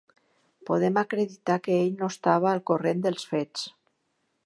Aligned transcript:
Podem 0.69 0.97
acreditar 1.01 1.59
que 1.67 1.77
ell 1.83 1.93
no 2.01 2.09
estava 2.15 2.51
al 2.55 2.65
corrent 2.71 3.05
dels 3.07 3.33
fets. 3.35 3.73